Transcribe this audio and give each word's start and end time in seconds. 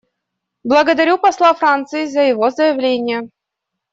Благодарю 0.63 1.19
посла 1.19 1.53
Франции 1.53 2.05
за 2.07 2.21
его 2.21 2.49
заявление. 2.49 3.29